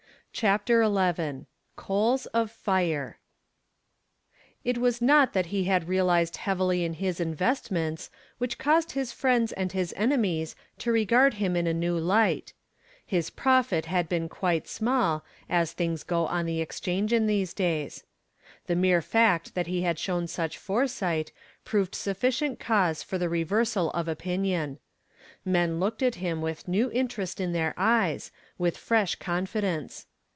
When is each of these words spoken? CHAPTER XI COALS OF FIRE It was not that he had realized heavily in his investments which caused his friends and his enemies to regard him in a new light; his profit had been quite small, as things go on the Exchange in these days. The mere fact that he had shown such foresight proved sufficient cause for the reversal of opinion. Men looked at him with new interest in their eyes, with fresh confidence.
CHAPTER 0.33 0.81
XI 0.85 1.45
COALS 1.75 2.25
OF 2.27 2.49
FIRE 2.49 3.19
It 4.63 4.77
was 4.77 5.01
not 5.01 5.33
that 5.33 5.47
he 5.47 5.65
had 5.65 5.89
realized 5.89 6.37
heavily 6.37 6.85
in 6.85 6.93
his 6.93 7.19
investments 7.19 8.09
which 8.37 8.57
caused 8.57 8.93
his 8.93 9.11
friends 9.11 9.51
and 9.51 9.73
his 9.73 9.93
enemies 9.97 10.55
to 10.79 10.91
regard 10.91 11.33
him 11.35 11.57
in 11.57 11.67
a 11.67 11.73
new 11.73 11.97
light; 11.97 12.53
his 13.05 13.29
profit 13.29 13.87
had 13.87 14.07
been 14.07 14.29
quite 14.29 14.69
small, 14.69 15.25
as 15.49 15.73
things 15.73 16.01
go 16.01 16.25
on 16.27 16.45
the 16.45 16.61
Exchange 16.61 17.11
in 17.11 17.27
these 17.27 17.53
days. 17.53 18.05
The 18.67 18.75
mere 18.77 19.01
fact 19.01 19.53
that 19.53 19.67
he 19.67 19.81
had 19.81 19.99
shown 19.99 20.27
such 20.27 20.57
foresight 20.57 21.33
proved 21.65 21.93
sufficient 21.93 22.57
cause 22.57 23.03
for 23.03 23.17
the 23.17 23.29
reversal 23.29 23.91
of 23.91 24.07
opinion. 24.07 24.79
Men 25.43 25.81
looked 25.81 26.01
at 26.01 26.15
him 26.15 26.41
with 26.41 26.69
new 26.69 26.89
interest 26.91 27.41
in 27.41 27.51
their 27.51 27.73
eyes, 27.77 28.31
with 28.57 28.77
fresh 28.77 29.15
confidence. 29.15 30.07